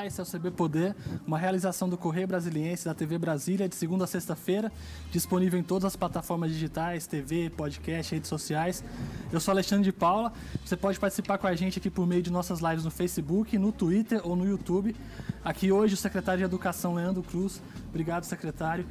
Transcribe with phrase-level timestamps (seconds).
[0.00, 4.06] É o CB Poder, uma realização do Correio Brasiliense da TV Brasília, de segunda a
[4.06, 4.72] sexta-feira,
[5.12, 8.82] disponível em todas as plataformas digitais, TV, podcast, redes sociais.
[9.30, 10.32] Eu sou Alexandre de Paula.
[10.64, 13.72] Você pode participar com a gente aqui por meio de nossas lives no Facebook, no
[13.72, 14.96] Twitter ou no YouTube.
[15.44, 17.60] Aqui hoje o secretário de Educação, Leandro Cruz.
[17.90, 18.86] Obrigado, secretário.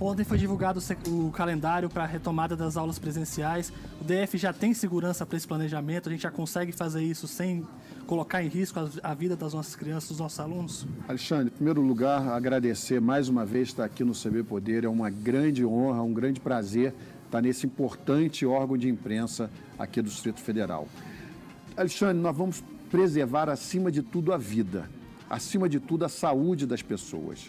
[0.00, 3.72] Ontem foi divulgado o calendário para a retomada das aulas presenciais.
[4.00, 7.64] O DF já tem segurança para esse planejamento, a gente já consegue fazer isso sem
[8.06, 10.86] colocar em risco a, vida das nossas crianças, dos nossos alunos?
[11.08, 14.84] Alexandre, em primeiro lugar, agradecer mais uma vez estar aqui no CB Poder.
[14.84, 20.10] É uma grande honra, um grande prazer estar nesse importante órgão de imprensa aqui do
[20.10, 20.86] Distrito Federal.
[21.76, 24.90] Alexandre, nós vamos preservar acima de tudo a vida,
[25.30, 27.48] acima de tudo a saúde das pessoas.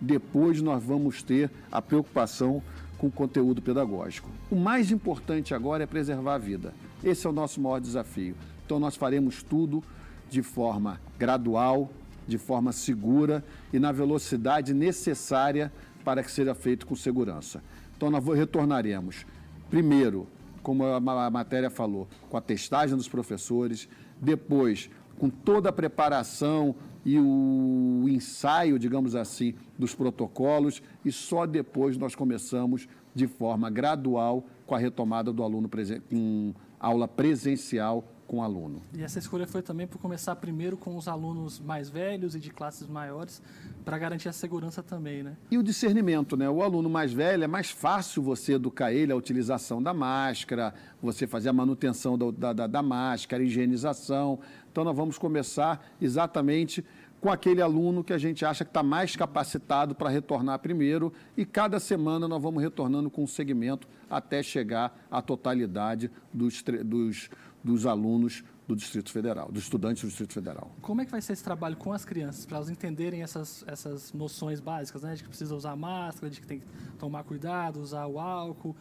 [0.00, 2.62] Depois nós vamos ter a preocupação
[2.98, 4.30] com o conteúdo pedagógico.
[4.50, 6.74] O mais importante agora é preservar a vida.
[7.02, 8.34] Esse é o nosso maior desafio.
[8.64, 9.82] Então nós faremos tudo
[10.30, 11.90] de forma gradual,
[12.26, 15.72] de forma segura e na velocidade necessária
[16.04, 17.62] para que seja feito com segurança.
[17.96, 19.26] Então nós retornaremos,
[19.70, 20.26] primeiro,
[20.62, 23.88] como a matéria falou, com a testagem dos professores,
[24.20, 26.74] depois com toda a preparação
[27.04, 34.44] e o ensaio, digamos assim, dos protocolos e só depois nós começamos de forma gradual
[34.66, 35.68] com a retomada do aluno
[36.10, 38.82] com aula presencial com o aluno.
[38.92, 42.50] E essa escolha foi também por começar primeiro com os alunos mais velhos e de
[42.50, 43.40] classes maiores,
[43.84, 45.36] para garantir a segurança também, né?
[45.50, 46.50] E o discernimento, né?
[46.50, 51.26] O aluno mais velho é mais fácil você educar ele a utilização da máscara, você
[51.26, 54.40] fazer a manutenção da, da, da máscara, a higienização.
[54.72, 56.84] Então nós vamos começar exatamente
[57.24, 61.46] com aquele aluno que a gente acha que está mais capacitado para retornar primeiro e
[61.46, 67.30] cada semana nós vamos retornando com um segmento até chegar à totalidade dos, dos,
[67.64, 70.70] dos alunos do Distrito Federal, dos estudantes do Distrito Federal.
[70.82, 74.12] Como é que vai ser esse trabalho com as crianças, para elas entenderem essas, essas
[74.12, 75.14] noções básicas, né?
[75.14, 76.66] De que precisa usar máscara, de que tem que
[76.98, 78.76] tomar cuidado, usar o álcool,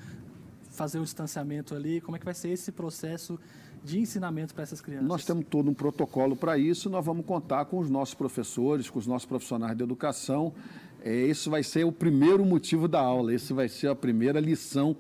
[0.70, 2.02] fazer o distanciamento ali.
[2.02, 3.40] Como é que vai ser esse processo
[3.84, 5.08] de ensinamento para essas crianças?
[5.08, 9.00] Nós temos todo um protocolo para isso, nós vamos contar com os nossos professores, com
[9.00, 10.54] os nossos profissionais de educação.
[11.02, 14.96] É, isso vai ser o primeiro motivo da aula, esse vai ser a primeira lição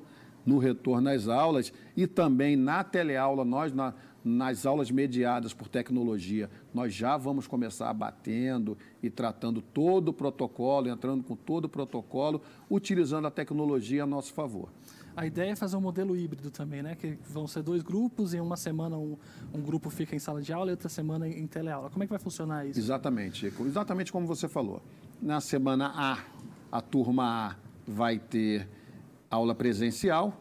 [0.45, 3.93] no retorno às aulas e também na teleaula, nós na,
[4.23, 10.87] nas aulas mediadas por tecnologia, nós já vamos começar batendo e tratando todo o protocolo,
[10.87, 14.69] entrando com todo o protocolo, utilizando a tecnologia a nosso favor.
[15.15, 16.95] A ideia é fazer um modelo híbrido também, né?
[16.95, 19.15] Que vão ser dois grupos e uma semana um,
[19.53, 21.89] um grupo fica em sala de aula e outra semana em, em teleaula.
[21.91, 22.79] Como é que vai funcionar isso?
[22.79, 24.81] Exatamente, exatamente como você falou.
[25.21, 26.17] Na semana A,
[26.71, 27.55] a turma A
[27.85, 28.67] vai ter
[29.33, 30.39] aula presencial.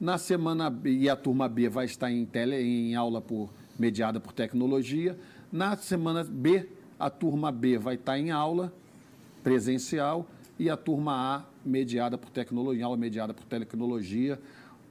[0.00, 4.18] Na semana B, e a turma B vai estar em, tele, em aula por, mediada
[4.18, 5.16] por tecnologia.
[5.52, 6.68] Na semana B,
[6.98, 8.72] a turma B vai estar em aula
[9.42, 10.26] presencial
[10.58, 14.40] e a turma A mediada por tecnologia, aula mediada por tecnologia.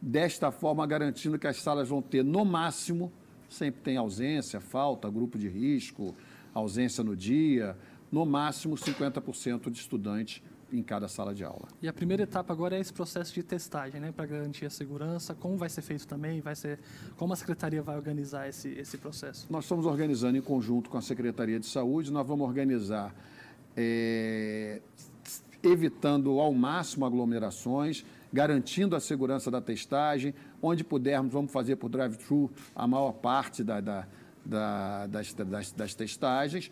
[0.02, 3.12] Desta forma, garantindo que as salas vão ter, no máximo,
[3.50, 6.16] sempre tem ausência, falta, grupo de risco,
[6.54, 7.78] ausência no dia,
[8.12, 10.42] no máximo 50% de estudantes
[10.74, 11.68] em cada sala de aula.
[11.82, 15.36] E a primeira etapa agora é esse processo de testagem, né, para garantir a segurança.
[15.36, 16.42] Como vai ser feito também?
[16.42, 16.80] Vai ser
[17.16, 19.46] como a secretaria vai organizar esse esse processo?
[19.50, 22.12] Nós estamos organizando em conjunto com a Secretaria de Saúde.
[22.12, 23.14] Nós vamos organizar
[23.78, 24.82] é,
[25.62, 30.34] evitando ao máximo aglomerações, garantindo a segurança da testagem.
[30.62, 34.08] Onde pudermos, vamos fazer por drive-thru a maior parte da, da,
[34.44, 36.72] da, das, das, das testagens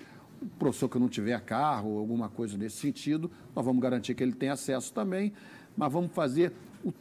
[0.57, 4.33] professor que não tiver carro ou alguma coisa nesse sentido, nós vamos garantir que ele
[4.33, 5.33] tenha acesso também,
[5.75, 6.51] mas vamos fazer
[6.83, 6.93] o,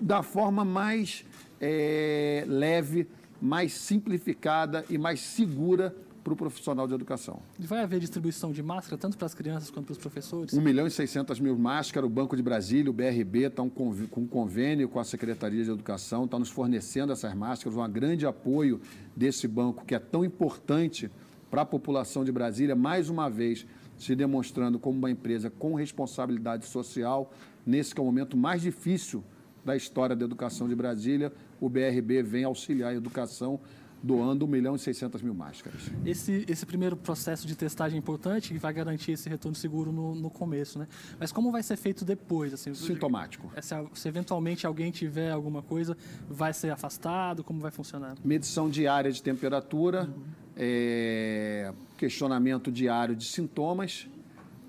[0.00, 1.24] da forma mais
[1.60, 3.06] é, leve,
[3.40, 5.94] mais simplificada e mais segura
[6.24, 7.40] para o profissional de educação.
[7.58, 10.54] Vai haver distribuição de máscara tanto para as crianças quanto para os professores?
[10.54, 14.26] 1 milhão e 600 mil máscaras, o Banco de Brasília, o BRB, estão com um
[14.26, 18.80] convênio com a Secretaria de Educação, estão nos fornecendo essas máscaras, um grande apoio
[19.14, 21.10] desse banco que é tão importante
[21.54, 23.64] para a população de Brasília, mais uma vez
[23.96, 27.32] se demonstrando como uma empresa com responsabilidade social,
[27.64, 29.22] nesse que é o momento mais difícil
[29.64, 33.60] da história da educação de Brasília, o BRB vem auxiliar a educação
[34.02, 35.80] doando 1 milhão e 600 mil máscaras.
[36.04, 40.12] Esse, esse primeiro processo de testagem é importante e vai garantir esse retorno seguro no,
[40.12, 40.88] no começo, né?
[41.20, 42.52] Mas como vai ser feito depois?
[42.52, 43.52] Assim, Sintomático.
[43.62, 45.96] Se, se, eventualmente alguém tiver alguma coisa,
[46.28, 47.44] vai ser afastado?
[47.44, 48.16] Como vai funcionar?
[48.24, 50.02] Medição diária de temperatura.
[50.02, 54.08] Uhum é, questionamento diário de sintomas,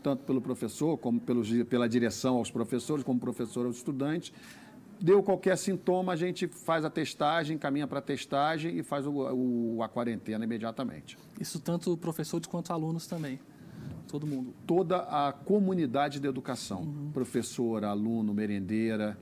[0.01, 4.31] tanto pelo professor, como pelos, pela direção aos professores, como professor aos estudantes.
[4.99, 9.11] Deu qualquer sintoma, a gente faz a testagem, caminha para a testagem e faz o,
[9.11, 11.17] o, a quarentena imediatamente.
[11.39, 13.39] Isso tanto professores quanto alunos também?
[14.07, 14.53] todo mundo.
[14.65, 17.11] Toda a comunidade de educação, uhum.
[17.11, 19.17] professor, aluno, merendeira,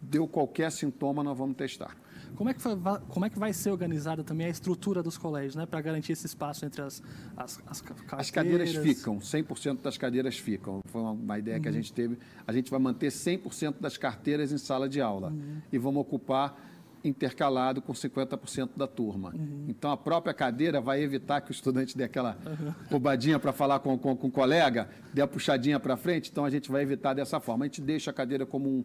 [0.00, 1.96] deu qualquer sintoma, nós vamos testar.
[2.36, 5.56] Como é que, vai, como é que vai ser organizada também a estrutura dos colégios,
[5.56, 7.02] né, para garantir esse espaço entre as,
[7.36, 8.12] as, as cadeiras?
[8.12, 10.80] As cadeiras ficam, 100% das cadeiras ficam.
[10.86, 11.62] Foi uma, uma ideia uhum.
[11.62, 11.76] que a uhum.
[11.76, 12.18] gente teve.
[12.46, 15.60] A gente vai manter 100% das carteiras em sala de aula uhum.
[15.72, 16.56] e vamos ocupar
[17.02, 19.32] intercalado com 50% da turma.
[19.34, 19.66] Uhum.
[19.68, 22.72] Então, a própria cadeira vai evitar que o estudante dê aquela uhum.
[22.90, 26.30] roubadinha para falar com, com, com o colega, dê a puxadinha para frente.
[26.30, 27.64] Então, a gente vai evitar dessa forma.
[27.64, 28.84] A gente deixa a cadeira como um,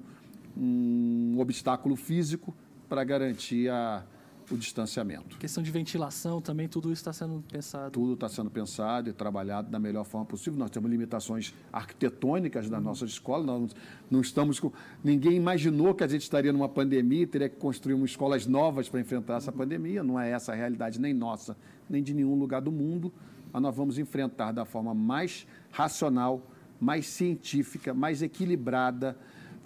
[1.36, 2.56] um obstáculo físico
[2.88, 4.04] para garantir a,
[4.52, 5.38] o distanciamento.
[5.38, 7.92] Questão de ventilação também, tudo isso está sendo pensado?
[7.92, 10.58] Tudo está sendo pensado e trabalhado da melhor forma possível.
[10.60, 12.86] Nós temos limitações arquitetônicas das uhum.
[12.86, 13.76] nossas escolas, nós
[14.10, 14.72] não estamos com...
[15.04, 18.90] Ninguém imaginou que a gente estaria numa pandemia e teria que construir umas escolas novas
[18.90, 20.04] para enfrentar essa pandemia.
[20.04, 21.58] Não é essa a realidade nem nossa,
[21.90, 23.12] nem de nenhum lugar do mundo.
[23.52, 26.42] Mas nós vamos enfrentar da forma mais racional,
[26.80, 29.18] mais científica, mais equilibrada,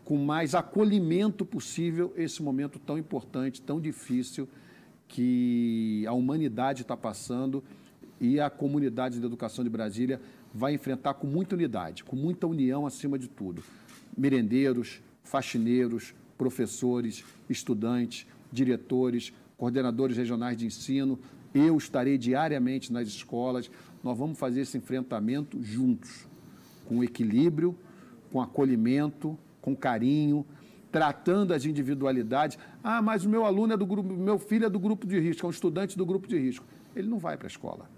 [0.08, 4.48] com mais acolhimento possível esse momento tão importante, tão difícil
[5.06, 7.62] que a humanidade está passando
[8.18, 10.22] e a comunidade de educação de Brasília
[10.54, 13.62] vai enfrentar com muita unidade, com muita união acima de tudo.
[14.18, 21.20] Merendeiros, faxineiros, professores, estudantes, diretores, coordenadores regionais de ensino.
[21.54, 23.70] Eu estarei diariamente nas escolas.
[24.02, 26.26] Nós vamos fazer esse enfrentamento juntos,
[26.86, 27.78] com equilíbrio,
[28.32, 29.38] com acolhimento,
[29.68, 30.46] com carinho,
[30.90, 32.58] tratando as individualidades.
[32.82, 35.46] Ah, mas o meu aluno é do grupo, meu filho é do grupo de risco,
[35.46, 36.66] é um estudante do grupo de risco.
[36.96, 37.90] Ele não vai para a escola.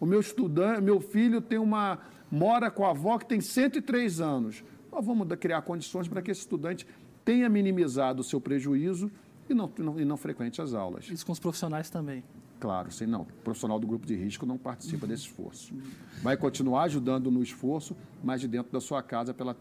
[0.00, 1.98] O meu estudante, meu filho tem uma
[2.30, 4.64] mora com a avó que tem 103 anos.
[4.90, 6.86] Nós vamos criar condições para que esse estudante
[7.22, 9.10] tenha minimizado o seu prejuízo
[9.48, 11.10] e não, não, e não frequente as aulas.
[11.10, 12.24] Isso com os profissionais também.
[12.64, 13.20] Claro, sim, não.
[13.20, 15.74] O profissional do grupo de risco não participa desse esforço.
[16.22, 19.54] Vai continuar ajudando no esforço, mas de dentro da sua casa pela,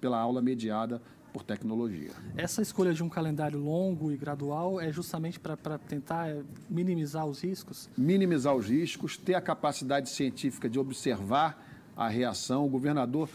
[0.00, 2.10] pela aula mediada por tecnologia.
[2.38, 6.34] Essa escolha de um calendário longo e gradual é justamente para tentar
[6.70, 7.90] minimizar os riscos?
[7.98, 11.62] Minimizar os riscos, ter a capacidade científica de observar
[11.94, 12.64] a reação.
[12.64, 13.28] O governador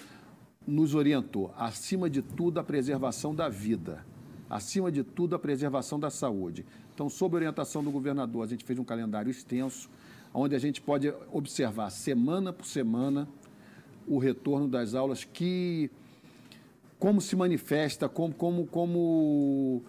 [0.66, 4.04] nos orientou, acima de tudo, a preservação da vida,
[4.50, 6.66] acima de tudo, a preservação da saúde.
[6.94, 9.90] Então, sob orientação do governador, a gente fez um calendário extenso,
[10.34, 13.28] onde a gente pode observar semana por semana
[14.08, 15.90] o retorno das aulas, que
[17.00, 19.84] como se manifesta, como, como, como,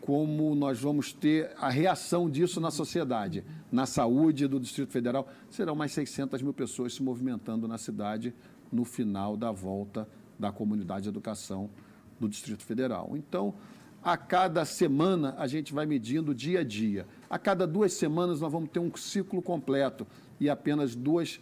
[0.00, 5.28] como nós vamos ter a reação disso na sociedade, na saúde do Distrito Federal.
[5.50, 8.34] Serão mais 600 mil pessoas se movimentando na cidade
[8.72, 10.08] no final da volta
[10.38, 11.70] da comunidade de educação
[12.18, 13.12] do Distrito Federal.
[13.14, 13.54] Então,
[14.08, 17.06] a cada semana a gente vai medindo dia a dia.
[17.28, 20.06] A cada duas semanas nós vamos ter um ciclo completo
[20.40, 21.38] e apenas duas,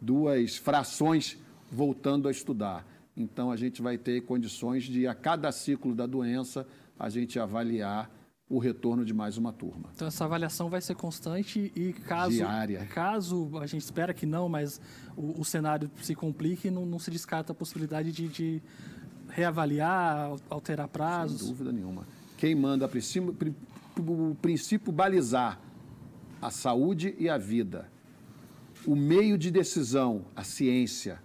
[0.00, 1.36] duas frações
[1.70, 2.86] voltando a estudar.
[3.14, 6.66] Então a gente vai ter condições de, a cada ciclo da doença,
[6.98, 8.10] a gente avaliar
[8.48, 9.90] o retorno de mais uma turma.
[9.94, 12.86] Então essa avaliação vai ser constante e caso Diária.
[12.86, 14.80] caso a gente espera que não, mas
[15.14, 18.62] o, o cenário se complique, não, não se descarta a possibilidade de, de
[19.28, 21.40] reavaliar, alterar prazos?
[21.40, 22.06] Sem dúvida nenhuma.
[22.36, 25.60] Quem manda o princípio balizar
[26.40, 27.90] a saúde e a vida,
[28.86, 31.20] o meio de decisão, a ciência,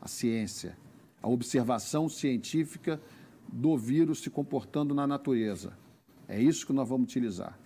[0.00, 0.76] a ciência,
[1.22, 3.00] a observação científica
[3.46, 5.72] do vírus se comportando na natureza.
[6.26, 7.58] É isso que nós vamos utilizar.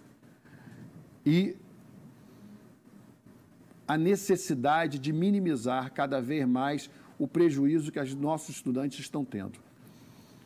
[1.25, 1.57] E
[3.87, 6.91] a necessidade de minimizar cada vez mais
[7.23, 9.61] o prejuízo que os nossos estudantes estão tendo.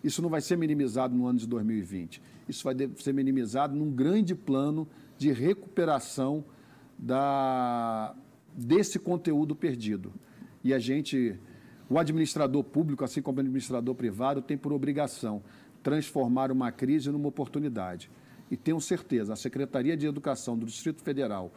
[0.04, 2.21] Isso não vai ser minimizado no ano de 2020.
[2.47, 6.45] Isso vai ser minimizado num grande plano de recuperação
[6.99, 8.14] da,
[8.52, 10.12] desse conteúdo perdido.
[10.62, 11.40] E a gente,
[11.88, 15.42] o administrador público, assim como o administrador privado, tem por obrigação
[15.83, 18.11] transformar uma crise numa oportunidade.
[18.50, 21.50] E tenho certeza, a Secretaria de Educação do Distrito Federal,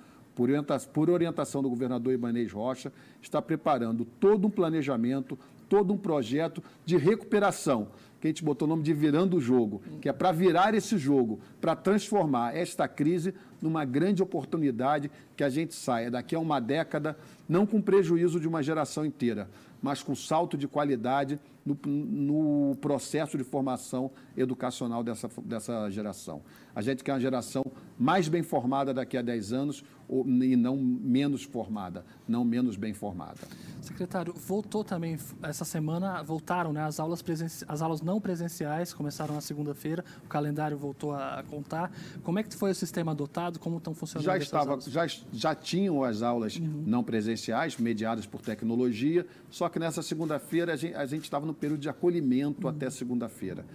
[0.93, 2.91] por orientação do governador Ibanez Rocha,
[3.21, 8.69] está preparando todo um planejamento, todo um projeto de recuperação, que a gente botou o
[8.69, 13.33] nome de Virando o Jogo, que é para virar esse jogo, para transformar esta crise
[13.61, 17.17] numa grande oportunidade que a gente saia daqui a uma década,
[17.47, 19.49] não com prejuízo de uma geração inteira,
[19.81, 26.41] mas com salto de qualidade no, no, processo de formação educacional dessa, dessa geração.
[26.75, 27.63] A gente quer uma geração
[27.97, 32.93] mais bem formada daqui a 10 anos ou, e não menos formada, não menos bem
[32.93, 33.39] formada.
[33.81, 37.23] Secretário, voltou também essa semana, voltaram né, as, aulas
[37.67, 41.91] as aulas não presenciais, começaram na segunda-feira, o calendário voltou a contar.
[42.23, 43.59] Como é que foi o sistema adotado?
[43.59, 46.83] Como estão funcionando já estava, Já, já tinham as aulas uhum.
[46.85, 51.89] não presenciais, mediadas por tecnologia, só que nessa segunda-feira a gente estava no período de
[51.89, 52.73] acolhimento uhum.
[52.73, 53.65] até segunda-feira.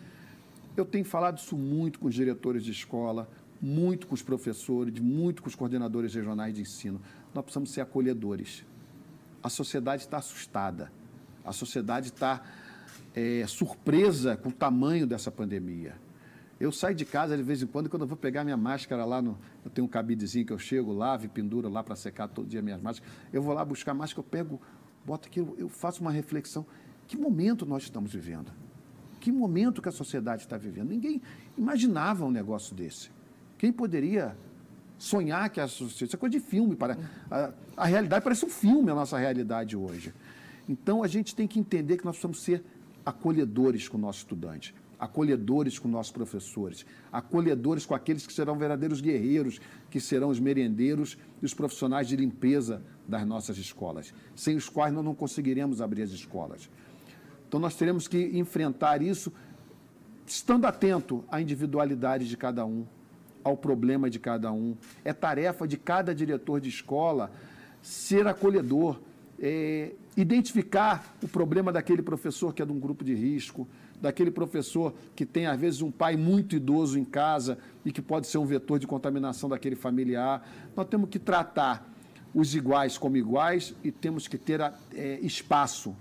[0.77, 3.29] Eu tenho falado isso muito com os diretores de escola,
[3.61, 7.01] muito com os professores, muito com os coordenadores regionais de ensino.
[7.35, 8.65] Nós precisamos ser acolhedores.
[9.43, 10.91] A sociedade está assustada.
[11.45, 12.43] A sociedade está
[13.15, 15.95] é, surpresa com o tamanho dessa pandemia.
[16.59, 19.21] Eu saio de casa de vez em quando, quando eu vou pegar minha máscara lá,
[19.21, 22.47] no, eu tenho um cabidezinho que eu chego, lavo e penduro lá para secar todo
[22.47, 23.13] dia minhas máscaras.
[23.33, 24.61] Eu vou lá buscar máscara, eu pego,
[25.05, 26.65] boto aqui, eu, eu faço uma reflexão.
[27.07, 28.51] Que momento nós estamos vivendo?
[29.21, 30.91] Que momento que a sociedade está vivendo?
[30.91, 31.21] Ninguém
[31.57, 33.11] imaginava um negócio desse.
[33.57, 34.37] Quem poderia
[34.99, 36.05] sonhar que a sociedade.
[36.05, 36.77] Isso é coisa de filme.
[36.77, 36.99] Para,
[37.31, 40.13] a, a realidade parece um filme, a nossa realidade hoje.
[40.69, 42.65] Então a gente tem que entender que nós precisamos ser
[43.05, 49.01] acolhedores com o nosso estudante, acolhedores com nossos professores, acolhedores com aqueles que serão verdadeiros
[49.01, 54.69] guerreiros, que serão os merendeiros e os profissionais de limpeza das nossas escolas, sem os
[54.69, 56.71] quais nós não conseguiremos abrir as escolas.
[57.55, 59.33] Então nós teremos que enfrentar isso
[60.27, 62.85] estando atento à individualidade de cada um,
[63.45, 64.77] ao problema de cada um.
[65.05, 67.31] É tarefa de cada diretor de escola
[67.81, 68.99] ser acolhedor,
[69.39, 73.69] é, identificar o problema daquele professor que é de um grupo de risco,
[74.03, 78.27] daquele professor que tem, às vezes, um pai muito idoso em casa e que pode
[78.27, 80.45] ser um vetor de contaminação daquele familiar.
[80.75, 81.89] Nós temos que tratar
[82.35, 85.95] os iguais como iguais e temos que ter é, espaço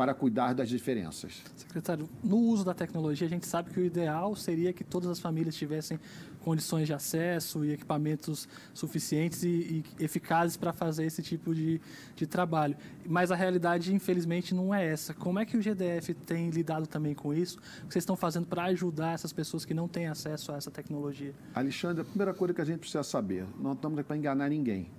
[0.00, 1.42] para cuidar das diferenças.
[1.54, 5.20] Secretário, no uso da tecnologia, a gente sabe que o ideal seria que todas as
[5.20, 6.00] famílias tivessem
[6.42, 11.82] condições de acesso e equipamentos suficientes e, e eficazes para fazer esse tipo de,
[12.16, 12.78] de trabalho.
[13.06, 15.12] Mas a realidade, infelizmente, não é essa.
[15.12, 17.58] Como é que o GDF tem lidado também com isso?
[17.58, 20.70] O que vocês estão fazendo para ajudar essas pessoas que não têm acesso a essa
[20.70, 21.34] tecnologia?
[21.54, 24.90] Alexandre, a primeira coisa que a gente precisa saber, não estamos aqui para enganar ninguém.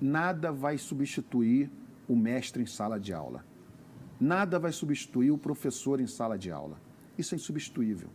[0.00, 1.70] Nada vai substituir
[2.08, 3.44] o mestre em sala de aula.
[4.20, 6.80] Nada vai substituir o professor em sala de aula.
[7.18, 8.08] Isso é insubstituível.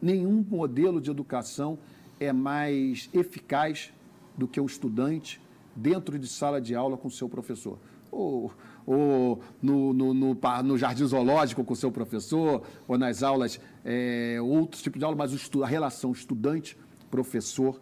[0.00, 1.78] Nenhum modelo de educação
[2.20, 3.92] é mais eficaz
[4.36, 5.40] do que o estudante
[5.74, 7.78] dentro de sala de aula com seu professor.
[8.10, 8.52] Ou,
[8.86, 14.82] ou no, no, no, no jardim zoológico com seu professor, ou nas aulas, é, outros
[14.82, 17.80] tipos de aula, mas a relação estudante-professor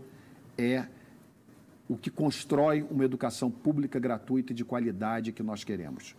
[0.56, 0.86] é
[1.88, 6.14] o que constrói uma educação pública gratuita e de qualidade que nós queremos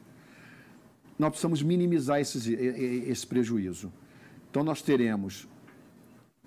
[1.17, 3.91] nós precisamos minimizar esses, esse prejuízo.
[4.49, 5.47] Então, nós teremos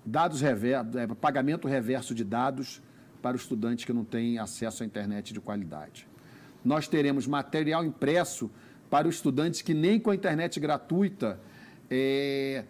[0.05, 0.53] dados é,
[1.19, 2.81] pagamento reverso de dados
[3.21, 6.07] para os estudantes que não têm acesso à internet de qualidade.
[6.63, 8.49] Nós teremos material impresso
[8.89, 11.39] para os estudantes que nem com a internet gratuita,
[11.89, 12.63] é,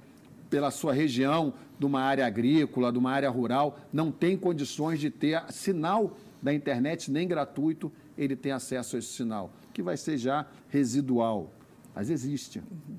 [0.50, 5.10] pela sua região, de uma área agrícola, de uma área rural, não tem condições de
[5.10, 10.18] ter sinal da internet nem gratuito, ele tem acesso a esse sinal, que vai ser
[10.18, 11.52] já residual
[11.96, 12.60] mas existe.
[12.60, 12.96] Uhum.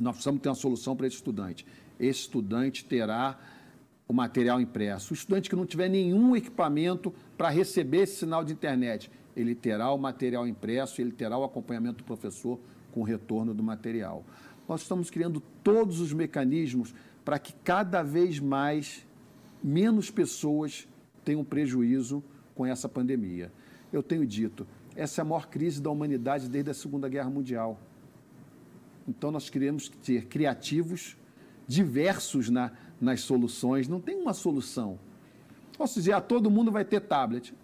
[0.00, 1.66] Nós precisamos ter uma solução para esse estudante.
[1.98, 3.38] Esse estudante terá
[4.08, 5.12] o material impresso.
[5.12, 9.90] O estudante que não tiver nenhum equipamento para receber esse sinal de internet, ele terá
[9.90, 12.58] o material impresso, ele terá o acompanhamento do professor
[12.92, 14.24] com o retorno do material.
[14.68, 19.06] Nós estamos criando todos os mecanismos para que cada vez mais
[19.62, 20.86] menos pessoas
[21.24, 22.22] tenham prejuízo
[22.54, 23.52] com essa pandemia.
[23.92, 27.80] Eu tenho dito, essa é a maior crise da humanidade desde a Segunda Guerra Mundial.
[29.08, 31.16] Então, nós queremos ser criativos,
[31.66, 33.88] diversos na, nas soluções.
[33.88, 34.98] Não tem uma solução.
[35.76, 37.54] Posso dizer, ah, todo mundo vai ter tablet.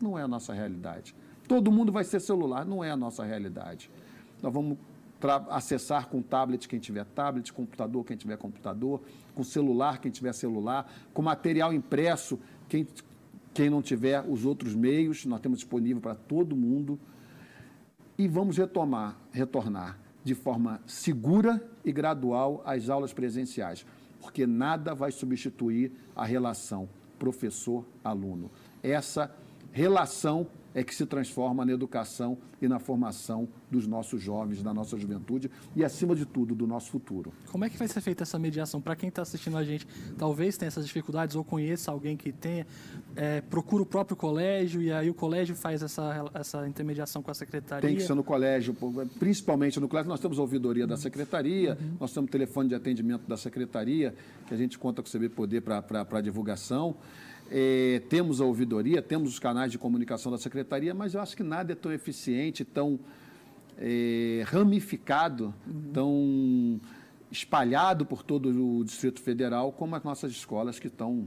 [0.00, 1.14] Não é a nossa realidade.
[1.46, 2.64] Todo mundo vai ter celular.
[2.64, 3.90] Não é a nossa realidade.
[4.42, 4.78] Nós vamos
[5.50, 9.00] acessar com tablet quem tiver tablet, computador quem tiver computador,
[9.34, 12.86] com celular quem tiver celular, com material impresso quem,
[13.54, 16.98] quem não tiver os outros meios, nós temos disponível para todo mundo.
[18.18, 23.86] E vamos retomar, retornar de forma segura e gradual às aulas presenciais,
[24.20, 28.50] porque nada vai substituir a relação professor-aluno.
[28.82, 29.32] Essa
[29.70, 34.98] relação é que se transforma na educação e na formação dos nossos jovens, da nossa
[34.98, 37.32] juventude e, acima de tudo, do nosso futuro.
[37.50, 38.78] Como é que vai ser feita essa mediação?
[38.78, 39.86] Para quem está assistindo a gente,
[40.18, 42.66] talvez tenha essas dificuldades ou conheça alguém que tenha,
[43.16, 47.34] é, procura o próprio colégio e aí o colégio faz essa, essa intermediação com a
[47.34, 47.88] secretaria?
[47.88, 48.76] Tem que ser no colégio,
[49.18, 50.10] principalmente no colégio.
[50.10, 51.96] Nós temos a ouvidoria da secretaria, uhum.
[51.98, 54.14] nós temos telefone de atendimento da secretaria,
[54.46, 56.96] que a gente conta com o CB Poder para divulgação.
[57.50, 61.42] É, temos a ouvidoria, temos os canais de comunicação da secretaria, mas eu acho que
[61.42, 62.98] nada é tão eficiente, tão
[63.78, 65.90] é, ramificado, uhum.
[65.92, 66.80] tão
[67.30, 71.26] espalhado por todo o Distrito Federal como as nossas escolas que estão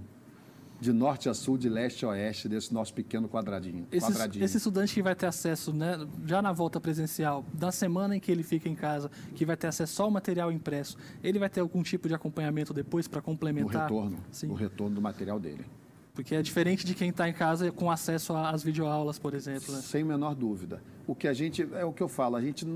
[0.79, 3.85] de norte a sul, de leste a oeste, desse nosso pequeno quadradinho.
[3.91, 4.45] Esse, quadradinho.
[4.45, 8.31] esse estudante que vai ter acesso, né, já na volta presencial, da semana em que
[8.31, 11.59] ele fica em casa, que vai ter acesso só ao material impresso, ele vai ter
[11.59, 13.91] algum tipo de acompanhamento depois para complementar?
[13.91, 14.47] O retorno, Sim.
[14.47, 15.65] o retorno do material dele.
[16.13, 19.73] Porque é diferente de quem está em casa com acesso às videoaulas, por exemplo.
[19.73, 19.81] Né?
[19.81, 20.81] Sem menor dúvida.
[21.07, 22.67] O que a gente, é o que eu falo, a gente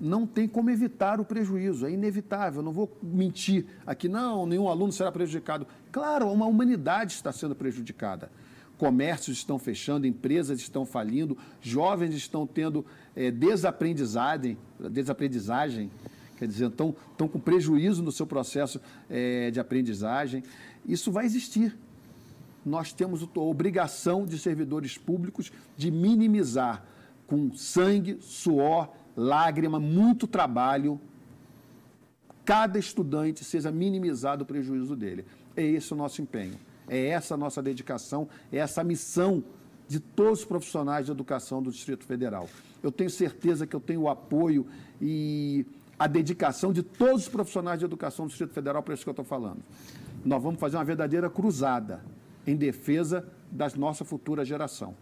[0.00, 2.60] não, tem como evitar o prejuízo, é inevitável.
[2.60, 5.66] Eu não vou mentir aqui, não, nenhum aluno será prejudicado.
[5.92, 8.30] Claro, uma humanidade está sendo prejudicada.
[8.78, 14.56] Comércios estão fechando, empresas estão falindo, jovens estão tendo é, desaprendizagem,
[14.90, 15.90] desaprendizagem,
[16.38, 20.42] quer dizer, estão, estão com prejuízo no seu processo é, de aprendizagem.
[20.86, 21.76] Isso vai existir
[22.64, 26.84] nós temos a obrigação de servidores públicos de minimizar
[27.26, 31.00] com sangue, suor, lágrima, muito trabalho,
[32.44, 35.24] cada estudante seja minimizado o prejuízo dele.
[35.56, 39.44] É esse o nosso empenho, é essa a nossa dedicação, é essa a missão
[39.86, 42.48] de todos os profissionais de educação do Distrito Federal.
[42.82, 44.66] Eu tenho certeza que eu tenho o apoio
[45.00, 45.66] e
[45.98, 49.12] a dedicação de todos os profissionais de educação do Distrito Federal para isso que eu
[49.12, 49.62] estou falando.
[50.24, 52.02] Nós vamos fazer uma verdadeira cruzada
[52.50, 54.94] em defesa da nossa futura geração.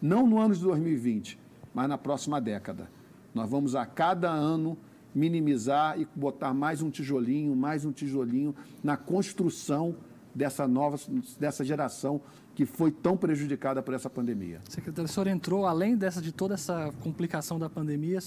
[0.00, 1.38] Não no ano de 2020,
[1.72, 2.90] mas na próxima década.
[3.34, 4.76] Nós vamos a cada ano
[5.14, 9.94] minimizar e botar mais um tijolinho, mais um tijolinho na construção
[10.34, 10.98] dessa nova,
[11.38, 12.20] dessa geração
[12.54, 14.60] que foi tão prejudicada por essa pandemia.
[14.68, 18.20] Secretário, o senhor entrou, além dessa, de toda essa complicação da pandemia,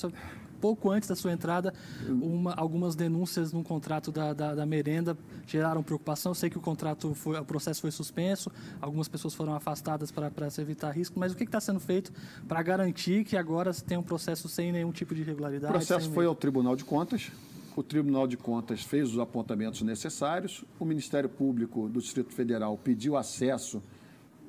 [0.62, 1.74] pouco antes da sua entrada,
[2.08, 6.34] uma, algumas denúncias no contrato da, da, da, merenda geraram preocupação.
[6.34, 10.62] sei que o contrato foi, o processo foi suspenso, algumas pessoas foram afastadas para se
[10.62, 12.14] evitar risco, mas o que está sendo feito
[12.48, 15.74] para garantir que agora se tem um processo sem nenhum tipo de irregularidade?
[15.74, 17.32] O processo foi ao Tribunal de Contas.
[17.76, 20.64] O Tribunal de Contas fez os apontamentos necessários.
[20.78, 23.82] O Ministério Público do Distrito Federal pediu acesso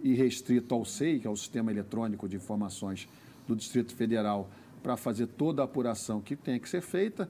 [0.02, 3.08] irrestrito ao SEI, que é o Sistema Eletrônico de Informações
[3.46, 4.50] do Distrito Federal,
[4.82, 7.28] para fazer toda a apuração que tem que ser feita.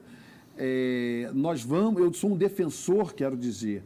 [0.57, 3.83] É, nós vamos, eu sou um defensor, quero dizer,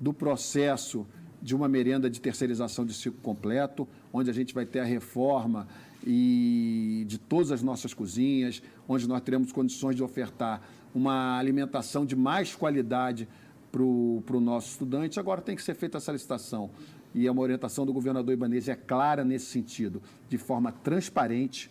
[0.00, 1.06] do processo
[1.40, 5.66] de uma merenda de terceirização de ciclo completo, onde a gente vai ter a reforma
[6.06, 10.62] e de todas as nossas cozinhas, onde nós teremos condições de ofertar
[10.94, 13.28] uma alimentação de mais qualidade
[13.70, 15.18] para o nosso estudante.
[15.18, 16.70] Agora tem que ser feita essa licitação.
[17.14, 21.70] E é uma orientação do governador Ibanez é clara nesse sentido, de forma transparente,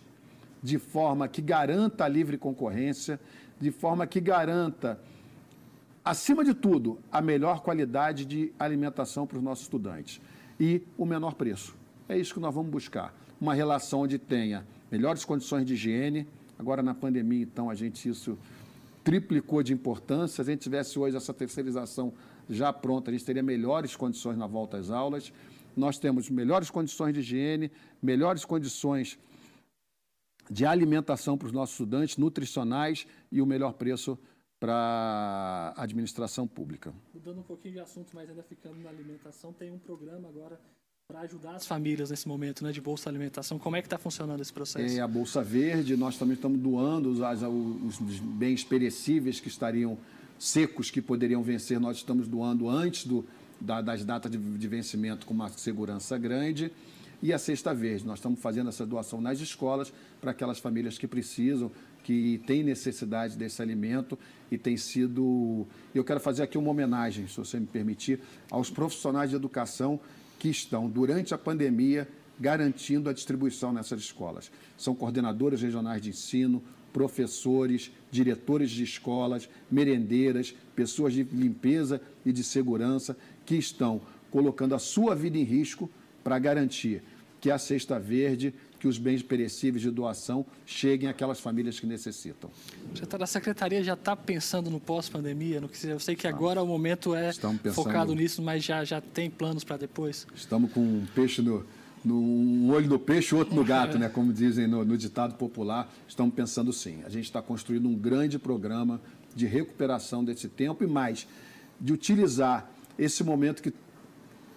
[0.62, 3.18] de forma que garanta a livre concorrência,
[3.60, 5.00] de forma que garanta,
[6.04, 10.20] acima de tudo, a melhor qualidade de alimentação para os nossos estudantes
[10.58, 11.74] e o menor preço.
[12.08, 13.14] É isso que nós vamos buscar.
[13.40, 16.26] Uma relação onde tenha melhores condições de higiene.
[16.58, 18.38] Agora, na pandemia, então, a gente isso
[19.02, 20.36] triplicou de importância.
[20.36, 22.12] Se a gente tivesse hoje essa terceirização
[22.48, 25.32] já pronta, a gente teria melhores condições na volta às aulas.
[25.76, 27.70] Nós temos melhores condições de higiene,
[28.02, 29.18] melhores condições
[30.52, 34.18] de alimentação para os nossos estudantes, nutricionais e o melhor preço
[34.60, 36.92] para a administração pública.
[37.14, 40.60] Mudando um pouquinho de assunto, mas ainda ficando na alimentação, tem um programa agora
[41.08, 43.58] para ajudar as famílias nesse momento, né, de bolsa alimentação.
[43.58, 44.94] Como é que está funcionando esse processo?
[44.94, 45.96] É a bolsa verde.
[45.96, 49.96] Nós também estamos doando os, os bens perecíveis que estariam
[50.38, 51.80] secos, que poderiam vencer.
[51.80, 53.24] Nós estamos doando antes do,
[53.58, 56.70] da, das datas de, de vencimento com uma segurança grande
[57.22, 58.04] e a cesta verde.
[58.04, 61.70] Nós estamos fazendo essa doação nas escolas para aquelas famílias que precisam,
[62.02, 64.18] que têm necessidade desse alimento
[64.50, 65.66] e tem sido.
[65.94, 70.00] Eu quero fazer aqui uma homenagem, se você me permitir, aos profissionais de educação
[70.38, 72.08] que estão, durante a pandemia,
[72.40, 74.50] garantindo a distribuição nessas escolas.
[74.76, 76.60] São coordenadoras regionais de ensino,
[76.92, 84.78] professores, diretores de escolas, merendeiras, pessoas de limpeza e de segurança que estão colocando a
[84.78, 85.88] sua vida em risco
[86.22, 87.02] para garantir
[87.42, 92.48] que a cesta verde, que os bens perecíveis de doação cheguem àquelas famílias que necessitam.
[92.94, 95.60] Já tá, a secretaria já está pensando no pós-pandemia?
[95.82, 99.64] Eu sei que agora o momento é pensando, focado nisso, mas já, já tem planos
[99.64, 100.24] para depois?
[100.36, 101.66] Estamos com um peixe no,
[102.04, 104.08] no, um olho no peixe, outro no gato, né?
[104.08, 105.92] como dizem no, no ditado popular.
[106.06, 107.02] Estamos pensando sim.
[107.04, 109.00] A gente está construindo um grande programa
[109.34, 111.26] de recuperação desse tempo e mais,
[111.80, 113.72] de utilizar esse momento que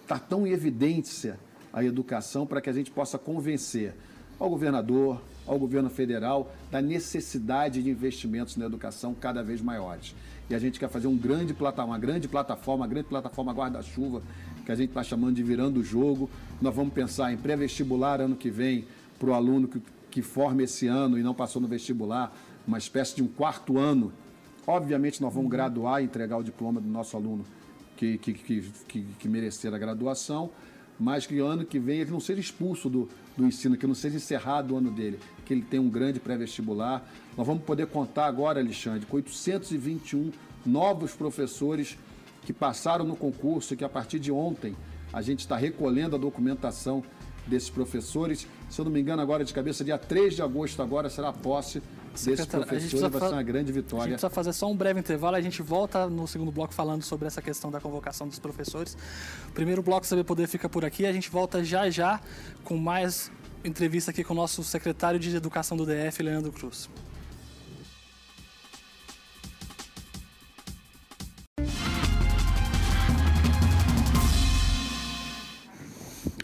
[0.04, 1.36] está tão em evidência
[1.76, 3.94] a educação para que a gente possa convencer
[4.40, 10.14] ao governador, ao governo federal da necessidade de investimentos na educação cada vez maiores.
[10.48, 14.22] E a gente quer fazer um grande uma grande plataforma, uma grande plataforma guarda-chuva,
[14.64, 16.30] que a gente está chamando de virando o jogo.
[16.62, 18.86] Nós vamos pensar em pré-vestibular ano que vem
[19.18, 22.34] para o aluno que, que forma esse ano e não passou no vestibular,
[22.66, 24.12] uma espécie de um quarto ano.
[24.66, 27.44] Obviamente, nós vamos graduar e entregar o diploma do nosso aluno
[27.96, 30.50] que, que, que, que, que merecer a graduação,
[30.98, 34.16] mas que ano que vem ele não seja expulso do, do ensino, que não seja
[34.16, 37.06] encerrado o ano dele, que ele tenha um grande pré-vestibular.
[37.36, 40.32] Nós vamos poder contar agora, Alexandre, com 821
[40.64, 41.96] novos professores
[42.44, 44.74] que passaram no concurso e que a partir de ontem
[45.12, 47.02] a gente está recolhendo a documentação
[47.46, 48.46] desses professores.
[48.68, 51.32] Se eu não me engano, agora de cabeça, dia 3 de agosto agora será a
[51.32, 51.82] posse
[52.24, 54.04] desses professores, vai ser uma grande vitória.
[54.04, 57.02] A gente precisa fazer só um breve intervalo, a gente volta no segundo bloco falando
[57.02, 58.96] sobre essa questão da convocação dos professores.
[59.48, 62.20] O primeiro bloco Saber Poder fica por aqui, a gente volta já já
[62.64, 63.30] com mais
[63.64, 66.88] entrevista aqui com o nosso secretário de Educação do DF, Leandro Cruz.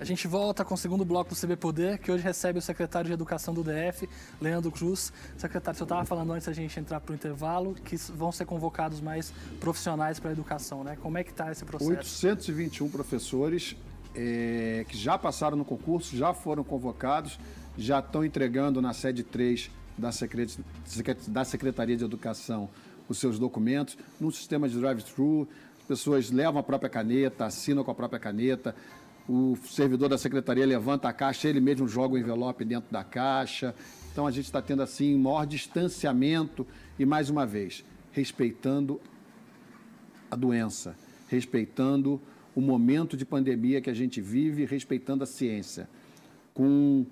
[0.03, 3.07] A gente volta com o segundo bloco do CB Poder, que hoje recebe o secretário
[3.07, 4.09] de Educação do DF,
[4.41, 5.13] Leandro Cruz.
[5.39, 9.01] Secretário, você estava falando antes da gente entrar para o intervalo que vão ser convocados
[9.01, 10.99] mais profissionais para a educação, né?
[11.01, 12.27] Como é que está esse processo?
[12.27, 13.77] 821 professores
[14.13, 17.39] é, que já passaram no concurso, já foram convocados,
[17.79, 20.59] já estão entregando na sede 3 da, Secret...
[21.29, 22.69] da Secretaria de Educação
[23.09, 25.47] os seus documentos, no sistema de drive-thru,
[25.79, 28.75] as pessoas levam a própria caneta, assinam com a própria caneta,
[29.29, 33.75] o servidor da secretaria levanta a caixa, ele mesmo joga o envelope dentro da caixa.
[34.11, 36.67] Então a gente está tendo assim maior distanciamento
[36.99, 39.01] e mais uma vez respeitando
[40.31, 40.97] a doença,
[41.29, 42.21] respeitando
[42.55, 45.89] o momento de pandemia que a gente vive, respeitando a ciência,
[46.53, 47.07] com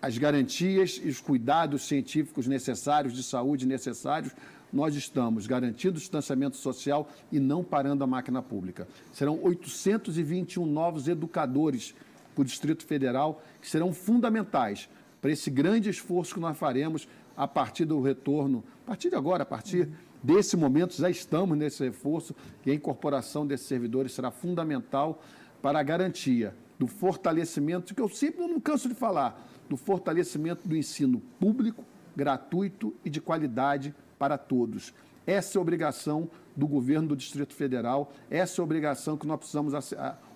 [0.00, 4.32] as garantias e os cuidados científicos necessários de saúde necessários
[4.72, 8.86] nós estamos garantindo o distanciamento social e não parando a máquina pública.
[9.12, 11.94] Serão 821 novos educadores
[12.34, 14.88] para o Distrito Federal, que serão fundamentais
[15.20, 19.42] para esse grande esforço que nós faremos a partir do retorno, a partir de agora,
[19.42, 19.88] a partir
[20.22, 25.22] desse momento, já estamos nesse esforço e a incorporação desses servidores será fundamental
[25.62, 30.76] para a garantia do fortalecimento, que eu sempre não canso de falar, do fortalecimento do
[30.76, 34.92] ensino público, gratuito e de qualidade para todos.
[35.26, 39.38] Essa é a obrigação do governo do Distrito Federal, essa é a obrigação que nós
[39.38, 39.74] precisamos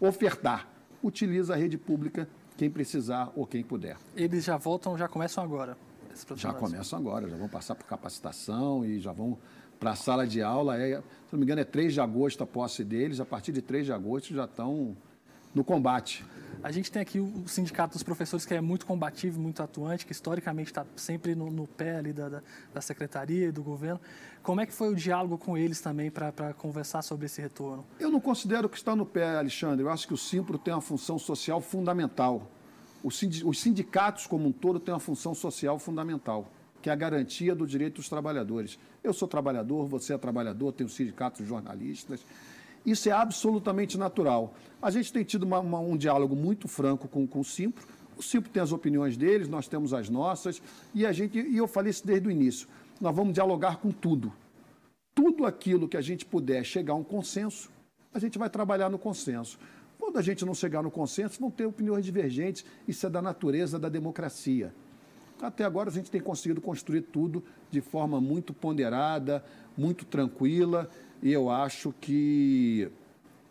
[0.00, 0.68] ofertar.
[1.02, 3.96] Utiliza a rede pública quem precisar ou quem puder.
[4.14, 5.76] Eles já voltam, já começam agora?
[6.36, 9.38] Já começam agora, já vão passar por capacitação e já vão
[9.78, 10.78] para a sala de aula.
[10.78, 13.18] É, se não me engano, é 3 de agosto a posse deles.
[13.18, 14.94] A partir de 3 de agosto já estão
[15.54, 16.24] no combate.
[16.62, 20.12] A gente tem aqui o Sindicato dos Professores, que é muito combativo, muito atuante, que
[20.12, 22.42] historicamente está sempre no, no, pé ali da, da,
[22.74, 23.98] da, secretaria e do governo.
[24.42, 27.84] Como é que foi o diálogo com eles também para conversar sobre esse retorno?
[27.98, 29.82] Eu não considero que está no pé, Alexandre.
[29.84, 32.50] Eu acho que o Simpro tem uma função social fundamental.
[33.02, 33.18] Os
[33.58, 36.46] sindicatos, como um todo, têm uma função social fundamental,
[36.82, 38.78] que é a garantia do direito dos trabalhadores.
[39.02, 42.20] Eu sou trabalhador, você é trabalhador, tem os sindicatos jornalistas.
[42.84, 44.54] Isso é absolutamente natural.
[44.80, 47.86] A gente tem tido uma, uma, um diálogo muito franco com, com o Simpro.
[48.16, 50.62] O Simpro tem as opiniões deles, nós temos as nossas,
[50.94, 52.68] e a gente, e eu falei isso desde o início,
[53.00, 54.32] nós vamos dialogar com tudo.
[55.14, 57.70] Tudo aquilo que a gente puder chegar a um consenso,
[58.12, 59.58] a gente vai trabalhar no consenso.
[59.98, 63.78] Quando a gente não chegar no consenso, vão ter opiniões divergentes, isso é da natureza
[63.78, 64.74] da democracia.
[65.40, 69.44] Até agora a gente tem conseguido construir tudo de forma muito ponderada,
[69.76, 70.90] muito tranquila,
[71.22, 72.90] e eu acho que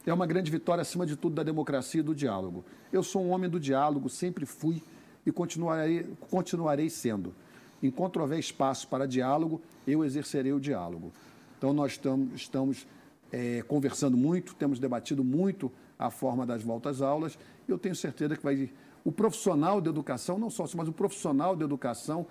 [0.06, 2.66] é uma grande vitória, acima de tudo, da democracia e do diálogo.
[2.92, 4.82] Eu sou um homem do diálogo, sempre fui
[5.26, 7.34] e continuarei, continuarei sendo.
[7.82, 11.12] Enquanto houver espaço para diálogo, eu exercerei o diálogo.
[11.58, 12.88] Então, nós estamos, estamos
[13.32, 18.44] é, conversando muito, temos debatido muito a forma das voltas aulas, eu tenho certeza que
[18.44, 18.70] vai.
[19.04, 22.26] O profissional de educação, não só, mas o profissional de educação,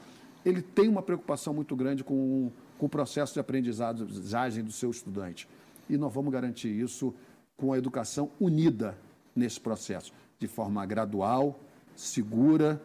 [0.44, 5.48] ele tem uma preocupação muito grande com, com o processo de aprendizagem do seu estudante.
[5.90, 7.14] E nós vamos garantir isso
[7.56, 8.96] com a educação unida
[9.34, 11.58] nesse processo, de forma gradual,
[11.96, 12.80] segura,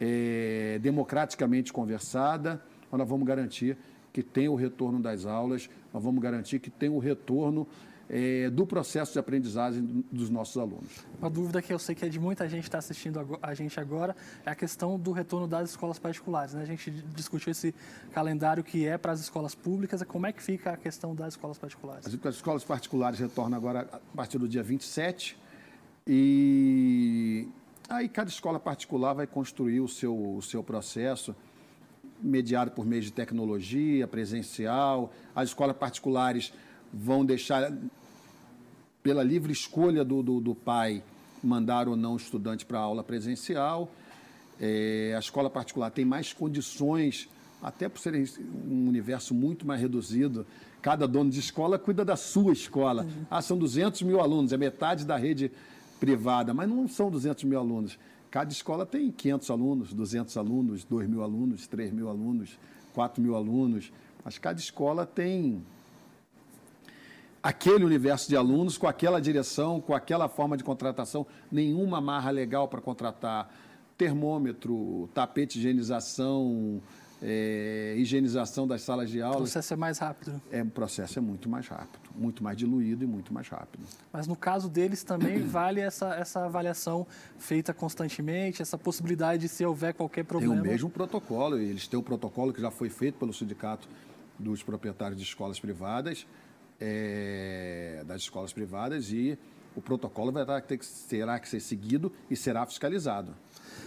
[0.00, 2.62] é, democraticamente conversada.
[2.90, 3.76] Nós vamos garantir
[4.12, 7.66] que tenha o retorno das aulas, nós vamos garantir que tenha o retorno
[8.10, 10.88] é, do processo de aprendizagem dos nossos alunos.
[11.20, 13.78] Uma dúvida que eu sei que é de muita gente que está assistindo a gente
[13.78, 14.16] agora
[14.46, 16.54] é a questão do retorno das escolas particulares.
[16.54, 16.62] Né?
[16.62, 17.74] A gente discutiu esse
[18.12, 20.02] calendário que é para as escolas públicas.
[20.04, 22.06] Como é que fica a questão das escolas particulares?
[22.06, 25.36] As escolas particulares retornam agora a partir do dia 27
[26.06, 27.46] e
[27.88, 31.36] aí cada escola particular vai construir o seu, o seu processo
[32.20, 35.12] mediado por meio de tecnologia, presencial.
[35.34, 36.52] As escolas particulares
[36.92, 37.72] vão deixar
[39.02, 41.02] pela livre escolha do, do, do pai,
[41.42, 43.90] mandar ou não o estudante para aula presencial.
[44.60, 47.28] É, a escola particular tem mais condições,
[47.62, 48.14] até por ser
[48.68, 50.46] um universo muito mais reduzido.
[50.82, 53.04] Cada dono de escola cuida da sua escola.
[53.04, 53.26] Uhum.
[53.30, 55.50] Ah, são 200 mil alunos, é metade da rede
[55.98, 57.98] privada, mas não são 200 mil alunos.
[58.30, 62.58] Cada escola tem 500 alunos, 200 alunos, 2 mil alunos, 3 mil alunos,
[62.94, 63.90] 4 mil alunos.
[64.24, 65.62] Mas cada escola tem
[67.42, 72.68] aquele universo de alunos, com aquela direção, com aquela forma de contratação, nenhuma marra legal
[72.68, 73.52] para contratar
[73.96, 76.80] termômetro, tapete de higienização,
[77.20, 79.36] é, higienização das salas de aula.
[79.36, 80.40] O processo é mais rápido.
[80.52, 83.82] É, o processo é muito mais rápido, muito mais diluído e muito mais rápido.
[84.12, 87.06] Mas no caso deles também vale essa, essa avaliação
[87.38, 90.54] feita constantemente, essa possibilidade de se houver qualquer problema.
[90.54, 93.88] Tem o mesmo protocolo, eles têm o protocolo que já foi feito pelo sindicato
[94.38, 96.24] dos proprietários de escolas privadas,
[96.80, 99.38] é, das escolas privadas e
[99.74, 103.34] o protocolo vai ter, terá que ser seguido e será fiscalizado.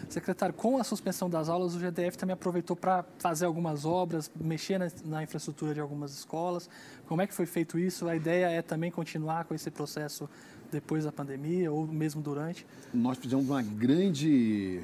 [0.09, 4.77] Secretário, com a suspensão das aulas, o GDF também aproveitou para fazer algumas obras, mexer
[4.77, 6.69] na, na, infraestrutura de algumas escolas.
[7.07, 8.07] Como é que foi feito isso?
[8.07, 10.29] A ideia é também continuar com esse processo
[10.71, 12.65] depois da pandemia ou mesmo durante?
[12.93, 14.81] Nós fizemos uma grande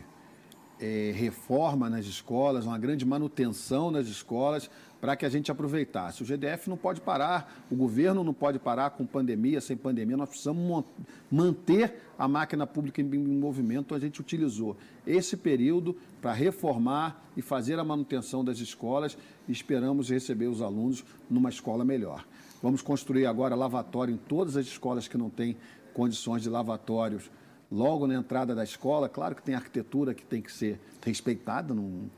[0.80, 6.24] é, reforma nas escolas, uma grande manutenção nas escolas para que a gente aproveitasse.
[6.24, 10.30] O GDF não pode parar, o governo não pode parar com pandemia, sem pandemia, nós
[10.30, 10.86] precisamos
[11.30, 13.94] manter a máquina pública em movimento.
[13.94, 20.10] A gente utilizou esse período para reformar e fazer a manutenção das escolas e esperamos
[20.10, 22.26] receber os alunos numa escola melhor.
[22.62, 25.56] Vamos construir agora lavatório em todas as escolas que não têm
[25.94, 27.30] condições de lavatórios
[27.72, 29.10] logo na entrada da escola.
[29.10, 32.10] Claro que tem arquitetura que tem que ser respeitada, não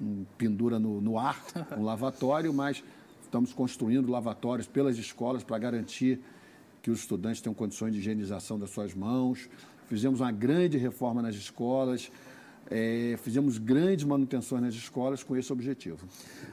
[0.00, 1.42] um pendura no, no ar,
[1.76, 2.82] um lavatório, mas
[3.22, 6.20] estamos construindo lavatórios pelas escolas para garantir
[6.82, 9.48] que os estudantes tenham condições de higienização das suas mãos.
[9.88, 12.10] Fizemos uma grande reforma nas escolas,
[12.70, 16.06] é, fizemos grandes manutenções nas escolas com esse objetivo.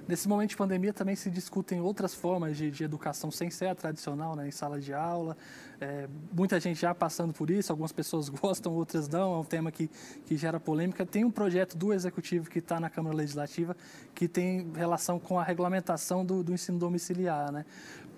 [0.08, 3.76] Nesse momento de pandemia também se discutem outras formas de, de educação sem ser a
[3.76, 5.36] tradicional, né, em sala de aula.
[5.82, 9.72] É, muita gente já passando por isso, algumas pessoas gostam, outras não, é um tema
[9.72, 9.90] que,
[10.26, 11.06] que gera polêmica.
[11.06, 13.76] Tem um projeto do Executivo que está na Câmara Legislativa
[14.14, 17.52] que tem relação com a regulamentação do, do ensino domiciliar.
[17.52, 17.66] Né?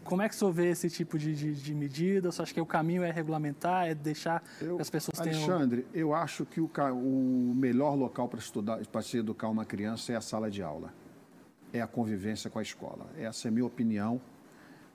[0.06, 2.32] Como é que o senhor vê esse tipo de, de, de medida?
[2.32, 5.44] Você acha que o caminho é regulamentar, é deixar eu, que as pessoas tenham...
[5.44, 10.14] Alexandre, eu acho que o, o melhor local para estudar, para se educar uma criança
[10.14, 10.94] é a sala de aula.
[11.74, 13.08] É a convivência com a escola.
[13.18, 14.22] Essa é a minha opinião.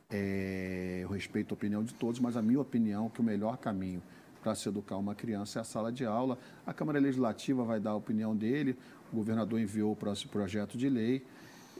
[0.08, 3.56] É, eu respeito a opinião de todos, mas a minha opinião é que o melhor
[3.58, 4.00] caminho
[4.40, 6.38] para se educar uma criança é a sala de aula.
[6.64, 8.78] A Câmara Legislativa vai dar a opinião dele,
[9.12, 11.26] o governador enviou o próximo projeto de lei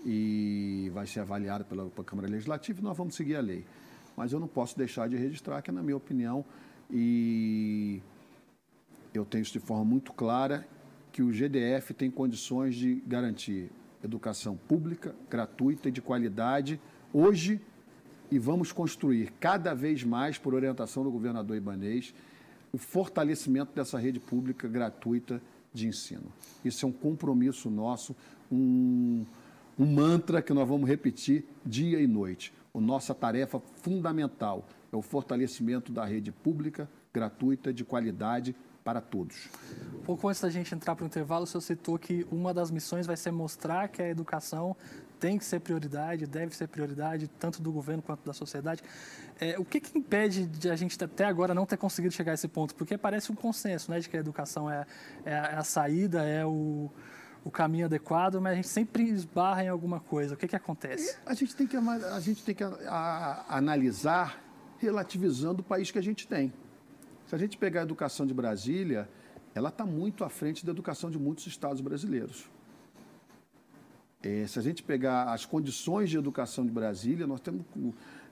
[0.05, 3.65] e vai ser avaliado pela, pela Câmara Legislativa e nós vamos seguir a lei.
[4.17, 6.45] Mas eu não posso deixar de registrar que, na minha opinião,
[6.91, 8.01] e
[9.15, 10.67] eu tenho isso de forma muito clara,
[11.13, 13.71] que o GDF tem condições de garantir
[14.03, 16.81] educação pública, gratuita e de qualidade
[17.13, 17.61] hoje
[18.31, 22.15] e vamos construir cada vez mais, por orientação do governador Ibanês,
[22.73, 25.43] o fortalecimento dessa rede pública gratuita
[25.75, 26.33] de ensino.
[26.65, 28.15] Isso é um compromisso nosso,
[28.51, 29.25] um,
[29.81, 32.53] um mantra que nós vamos repetir dia e noite.
[32.75, 39.49] A nossa tarefa fundamental é o fortalecimento da rede pública, gratuita, de qualidade para todos.
[40.05, 43.07] Pouco antes da gente entrar para o intervalo, o senhor citou que uma das missões
[43.07, 44.77] vai ser mostrar que a educação
[45.19, 48.83] tem que ser prioridade, deve ser prioridade, tanto do governo quanto da sociedade.
[49.41, 52.35] É, o que, que, impede de a gente até agora não ter conseguido chegar a
[52.35, 52.75] esse ponto?
[52.75, 54.87] Porque parece um consenso né, de que a educação é,
[55.25, 56.91] é, a, é a saída, é o,
[57.45, 60.35] o caminho adequado, mas a gente sempre esbarra em alguma coisa.
[60.35, 61.17] O que, que acontece?
[61.25, 64.43] A gente tem que, a gente tem que a, a, analisar
[64.79, 66.53] relativizando o país que a gente tem.
[67.27, 69.09] Se a gente pegar a educação de Brasília,
[69.55, 72.49] ela está muito à frente da educação de muitos estados brasileiros.
[74.23, 77.65] É, se a gente pegar as condições de educação de Brasília, nós temos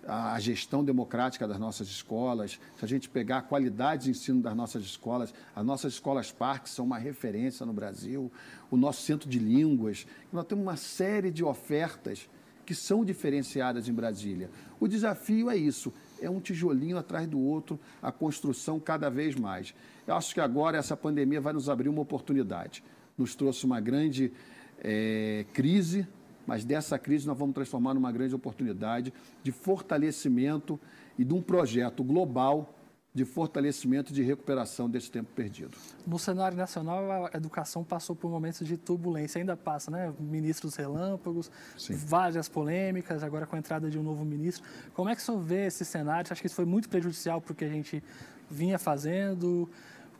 [0.06, 4.54] a gestão democrática das nossas escolas, se a gente pegar a qualidade de ensino das
[4.56, 8.32] nossas escolas, as nossas escolas parques são uma referência no Brasil,
[8.70, 12.28] o nosso centro de línguas, nós temos uma série de ofertas
[12.64, 14.50] que são diferenciadas em Brasília.
[14.78, 19.72] O desafio é isso, É um tijolinho atrás do outro, a construção cada vez mais.
[20.06, 22.82] Eu acho que agora essa pandemia vai nos abrir uma oportunidade.
[23.16, 24.32] Nos trouxe uma grande
[24.80, 26.06] é, crise,
[26.48, 30.80] mas dessa crise nós vamos transformar numa grande oportunidade de fortalecimento
[31.18, 32.74] e de um projeto global
[33.12, 35.76] de fortalecimento e de recuperação desse tempo perdido.
[36.06, 40.12] No cenário nacional, a educação passou por momentos de turbulência, ainda passa, né?
[40.18, 41.94] Ministros relâmpagos, Sim.
[41.94, 44.64] várias polêmicas, agora com a entrada de um novo ministro.
[44.94, 46.26] Como é que o senhor vê esse cenário?
[46.26, 48.02] Você acha que isso foi muito prejudicial para o que a gente
[48.50, 49.68] vinha fazendo?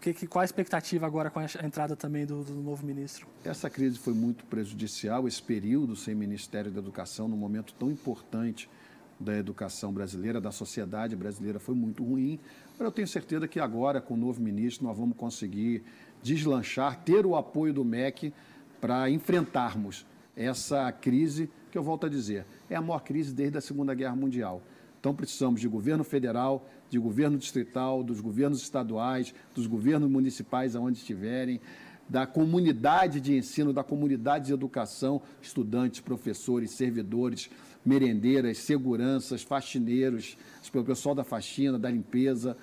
[0.01, 3.27] Que, que, qual a expectativa agora com a entrada também do, do, novo ministro?
[3.45, 8.71] Essa crise foi muito prejudicial, esse período sem Ministério da Educação, num momento tão importante
[9.19, 12.39] da educação brasileira, da sociedade brasileira, foi muito ruim.
[12.79, 15.83] Mas eu tenho certeza que agora, com o novo ministro, nós vamos conseguir
[16.23, 18.33] deslanchar, ter o apoio do MEC
[18.81, 20.07] para enfrentarmos
[20.37, 24.15] essa crise, que eu volto a dizer, é a maior crise desde a Segunda Guerra
[24.15, 24.63] Mundial.
[25.01, 30.99] Então precisamos de governo federal, de governo distrital, dos governos estaduais, dos governos municipais aonde
[30.99, 31.61] estiverem,
[32.09, 37.51] da comunidade de ensino, da comunidade de educação, estudantes, professores, servidores,
[37.85, 40.37] merendeiras, seguranças, faxineiros,
[40.73, 42.57] o pessoal da faxina, da limpeza,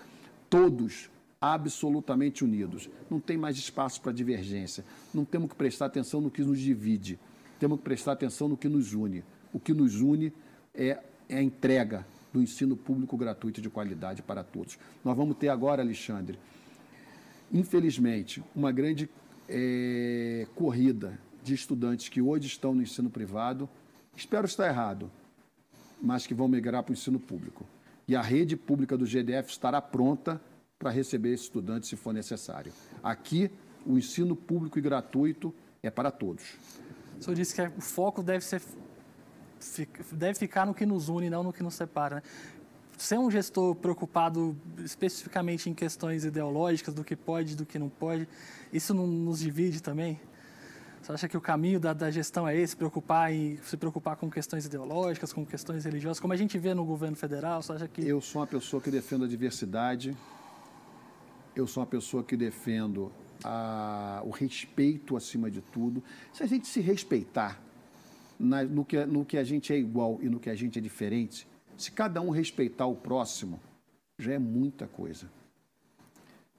[0.49, 2.89] todos absolutamente unidos.
[3.09, 4.83] Não tem mais espaço para divergência.
[5.13, 7.19] Não temos que prestar atenção no que nos divide.
[7.59, 9.23] Temos que prestar atenção no que nos une.
[9.53, 10.33] O que nos une
[10.73, 14.77] é, é a entrega do ensino público gratuito de qualidade para todos.
[15.05, 16.37] Nós vamos ter agora, Alexandre,
[17.49, 19.09] infelizmente, uma grande
[19.47, 23.69] é, corrida de estudantes que hoje estão no ensino privado,
[24.17, 25.09] espero estar errado,
[26.01, 27.65] mas que vão migrar para o ensino público.
[28.05, 30.41] E a rede pública do GDF estará pronta
[30.77, 32.73] para receber esses estudantes se for necessário.
[33.01, 33.49] Aqui,
[33.85, 36.57] o ensino público e gratuito é para todos.
[37.17, 38.61] O senhor disse que o foco deve ser
[40.11, 42.17] deve ficar no que nos une, não no que nos separa.
[42.17, 42.21] Né?
[42.97, 48.27] Ser um gestor preocupado especificamente em questões ideológicas, do que pode do que não pode,
[48.71, 50.19] isso não nos divide também?
[51.01, 54.27] Você acha que o caminho da, da gestão é esse, preocupar em, se preocupar com
[54.27, 57.61] questões ideológicas, com questões religiosas, como a gente vê no governo federal?
[57.61, 58.07] Você acha que...
[58.07, 60.17] Eu sou uma pessoa que defendo a diversidade,
[61.55, 63.11] eu sou uma pessoa que defendo
[63.43, 66.03] a, o respeito acima de tudo.
[66.33, 67.61] Se a gente se respeitar,
[68.39, 70.81] na, no, que, no que a gente é igual e no que a gente é
[70.81, 73.59] diferente, se cada um respeitar o próximo,
[74.17, 75.29] já é muita coisa.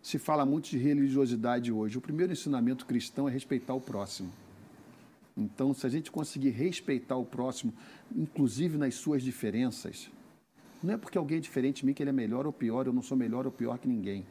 [0.03, 1.99] Se fala muito de religiosidade hoje.
[1.99, 4.31] O primeiro ensinamento cristão é respeitar o próximo.
[5.37, 7.73] Então, se a gente conseguir respeitar o próximo,
[8.15, 10.11] inclusive nas suas diferenças,
[10.83, 12.93] não é porque alguém é diferente de mim que ele é melhor ou pior, eu
[12.93, 14.25] não sou melhor ou pior que ninguém.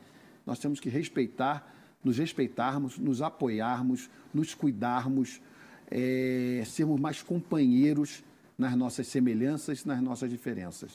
[0.46, 1.72] Nós temos que respeitar,
[2.04, 5.42] nos respeitarmos, nos apoiarmos, nos cuidarmos,
[5.90, 8.24] é, sermos mais companheiros
[8.58, 10.92] nas nossas semelhanças, nas nossas diferenças.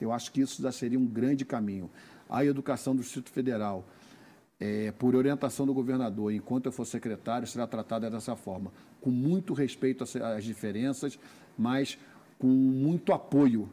[0.00, 1.90] Eu acho que isso já seria um grande caminho.
[2.28, 3.84] A educação do Distrito Federal,
[4.58, 9.52] é, por orientação do governador, enquanto eu for secretário, será tratada dessa forma, com muito
[9.52, 11.18] respeito às diferenças,
[11.58, 11.98] mas
[12.38, 13.68] com muito apoio,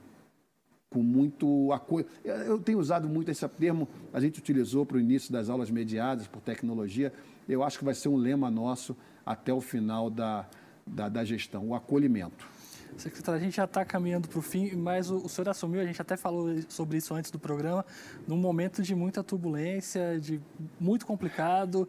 [0.90, 2.06] com muito apoio.
[2.24, 6.28] Eu tenho usado muito esse termo, a gente utilizou para o início das aulas mediadas
[6.28, 7.14] por tecnologia,
[7.48, 10.46] eu acho que vai ser um lema nosso até o final da,
[10.86, 12.48] da, da gestão, o acolhimento.
[12.96, 15.86] Secretário, a gente já está caminhando para o fim, mas o, o senhor assumiu, a
[15.86, 17.86] gente até falou sobre isso antes do programa,
[18.28, 20.42] num momento de muita turbulência, de
[20.80, 21.88] muito complicado.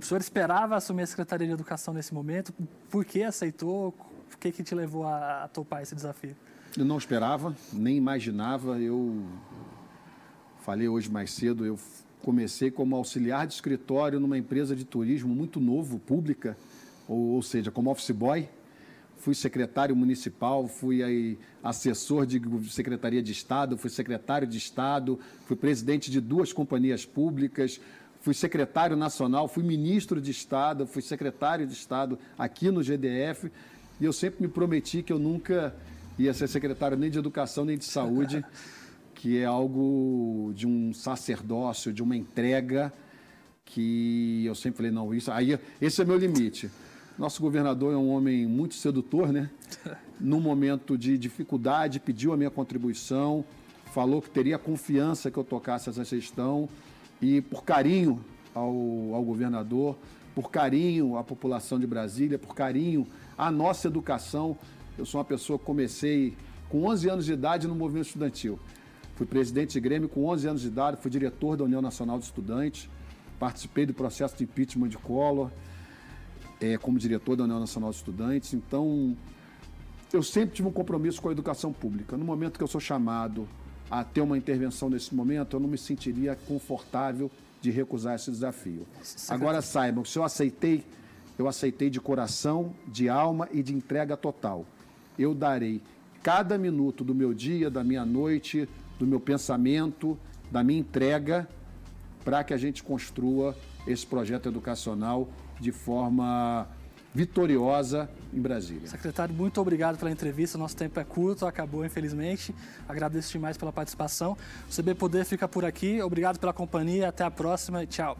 [0.00, 2.54] O senhor esperava assumir a Secretaria de Educação nesse momento?
[2.88, 3.94] Por que aceitou?
[4.32, 6.34] O que, que te levou a, a topar esse desafio?
[6.78, 8.78] Eu não esperava, nem imaginava.
[8.78, 9.26] Eu
[10.60, 11.78] falei hoje mais cedo, eu
[12.22, 16.56] comecei como auxiliar de escritório numa empresa de turismo muito novo, pública,
[17.08, 18.48] ou, ou seja, como office boy.
[19.18, 25.56] Fui secretário municipal, fui aí, assessor de Secretaria de Estado, fui secretário de Estado, fui
[25.56, 27.78] presidente de duas companhias públicas,
[28.20, 33.50] fui secretário nacional, fui ministro de Estado, fui secretário de Estado aqui no GDF.
[34.00, 35.74] E eu sempre me prometi que eu nunca
[36.18, 38.44] ia ser secretário nem de Educação nem de Saúde,
[39.20, 42.90] que é algo de um sacerdócio, de uma entrega
[43.66, 46.70] que eu sempre falei, não, isso aí, esse é meu limite.
[47.18, 49.50] Nosso governador é um homem muito sedutor, né?
[50.18, 53.44] Num momento de dificuldade, pediu a minha contribuição,
[53.92, 56.66] falou que teria confiança que eu tocasse essa gestão
[57.20, 58.72] e por carinho ao,
[59.12, 59.98] ao governador,
[60.34, 63.06] por carinho à população de Brasília, por carinho
[63.36, 64.56] à nossa educação.
[64.96, 66.34] Eu sou uma pessoa que comecei
[66.70, 68.58] com 11 anos de idade no movimento estudantil.
[69.20, 72.24] Fui presidente de Grêmio com 11 anos de idade, fui diretor da União Nacional de
[72.24, 72.88] Estudantes,
[73.38, 75.50] participei do processo de impeachment de Collor,
[76.58, 78.54] é, como diretor da União Nacional de Estudantes.
[78.54, 79.14] Então,
[80.10, 82.16] eu sempre tive um compromisso com a educação pública.
[82.16, 83.46] No momento que eu sou chamado
[83.90, 87.30] a ter uma intervenção nesse momento, eu não me sentiria confortável
[87.60, 88.86] de recusar esse desafio.
[89.28, 90.82] Agora saibam, se eu aceitei,
[91.38, 94.64] eu aceitei de coração, de alma e de entrega total.
[95.18, 95.82] Eu darei
[96.22, 98.66] cada minuto do meu dia, da minha noite,
[99.00, 100.16] do meu pensamento,
[100.50, 101.48] da minha entrega,
[102.22, 105.28] para que a gente construa esse projeto educacional
[105.58, 106.68] de forma
[107.14, 108.86] vitoriosa em Brasília.
[108.86, 110.58] Secretário, muito obrigado pela entrevista.
[110.58, 112.54] Nosso tempo é curto, acabou infelizmente.
[112.86, 114.36] Agradeço demais pela participação.
[114.70, 116.00] O CB Poder fica por aqui.
[116.02, 117.08] Obrigado pela companhia.
[117.08, 117.86] Até a próxima.
[117.86, 118.16] Tchau.